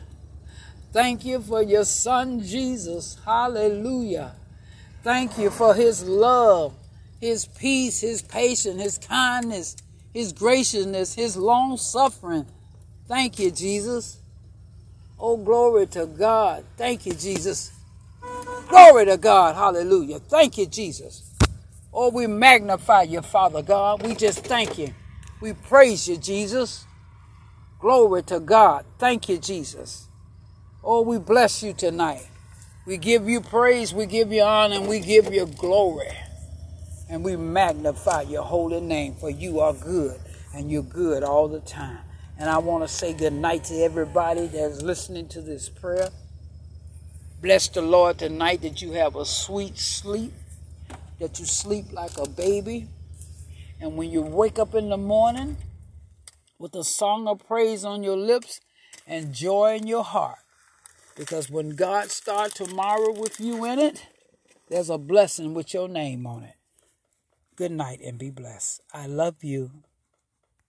Thank 0.93 1.25
you 1.25 1.41
for 1.41 1.63
your 1.63 1.85
son, 1.85 2.43
Jesus. 2.43 3.19
Hallelujah. 3.25 4.35
Thank 5.07 5.39
you 5.39 5.51
for 5.51 5.73
his 5.73 6.03
love, 6.03 6.75
his 7.21 7.47
peace, 7.47 8.01
his 8.01 8.23
patience, 8.23 8.83
his 8.83 8.99
kindness, 8.99 9.77
his 10.13 10.33
graciousness, 10.33 11.15
his 11.15 11.37
long 11.37 11.77
suffering. 11.77 12.45
Thank 13.07 13.39
you, 13.39 13.53
Jesus. 13.53 14.19
Oh, 15.17 15.37
glory 15.37 15.87
to 15.87 16.07
God. 16.07 16.65
Thank 16.77 17.07
you, 17.07 17.13
Jesus. 17.13 17.71
Glory 18.69 19.05
to 19.05 19.17
God. 19.17 19.55
Hallelujah. 19.55 20.19
Thank 20.19 20.59
you, 20.59 20.67
Jesus. 20.67 21.23
Oh, 21.93 22.11
we 22.11 22.27
magnify 22.27 23.03
you, 23.03 23.23
Father 23.23 23.63
God. 23.63 24.03
We 24.03 24.17
just 24.17 24.41
thank 24.41 24.77
you. 24.77 24.93
We 25.41 25.53
praise 25.53 26.09
you, 26.09 26.17
Jesus. 26.17 26.85
Glory 27.79 28.25
to 28.25 28.41
God. 28.41 28.85
Thank 28.99 29.29
you, 29.29 29.39
Jesus. 29.39 30.09
Oh, 30.83 31.03
we 31.03 31.21
bless 31.21 31.63
you 31.63 31.75
tonight. 31.75 32.27
We 32.87 32.99
give 32.99 33.29
you 33.29 33.41
praise, 33.41 33.93
we 33.93 34.07
give 34.07 34.31
you 34.31 34.43
honor, 34.43 34.77
and 34.77 34.87
we 34.87 35.01
give 35.01 35.35
you 35.35 35.45
glory. 35.45 36.17
And 37.09 37.25
we 37.25 37.35
magnify 37.35 38.23
your 38.23 38.45
holy 38.45 38.81
name, 38.81 39.17
for 39.17 39.29
you 39.29 39.59
are 39.59 39.73
good, 39.73 40.21
and 40.55 40.71
you're 40.71 40.85
good 40.85 41.25
all 41.25 41.49
the 41.49 41.59
time. 41.59 41.99
And 42.39 42.49
I 42.49 42.59
want 42.59 42.85
to 42.85 42.89
say 42.89 43.13
good 43.13 43.33
night 43.33 43.65
to 43.65 43.75
everybody 43.75 44.47
that's 44.47 44.83
listening 44.83 45.27
to 45.29 45.41
this 45.41 45.69
prayer. 45.69 46.11
Bless 47.43 47.67
the 47.67 47.83
Lord 47.83 48.19
tonight 48.19 48.63
that 48.63 48.81
you 48.81 48.93
have 48.93 49.17
a 49.17 49.25
sweet 49.25 49.79
sleep, 49.79 50.33
that 51.19 51.41
you 51.41 51.45
sleep 51.45 51.87
like 51.93 52.17
a 52.19 52.29
baby. 52.29 52.87
And 53.81 53.97
when 53.97 54.13
you 54.13 54.23
wake 54.23 54.61
up 54.61 54.77
in 54.77 54.91
the 54.91 54.97
morning 54.97 55.57
with 56.59 56.75
a 56.77 56.85
song 56.85 57.27
of 57.27 57.45
praise 57.47 57.85
on 57.85 58.05
your 58.05 58.17
lips 58.17 58.61
and 59.09 59.35
joy 59.35 59.75
in 59.75 59.89
your 59.89 60.05
heart, 60.05 60.39
because 61.17 61.51
when 61.51 61.71
God 61.71 62.11
starts 62.11 62.55
tomorrow 62.55 63.13
with 63.13 63.41
you 63.41 63.65
in 63.65 63.79
it, 63.79 64.07
there's 64.69 64.91
a 64.91 64.99
blessing 64.99 65.55
with 65.55 65.75
your 65.75 65.89
name 65.89 66.27
on 66.27 66.45
it. 66.45 66.55
Good 67.57 67.73
night 67.73 68.01
and 68.05 68.19
be 68.19 68.31
blessed. 68.31 68.83
I 68.93 69.07
love 69.07 69.43
you. 69.43 69.71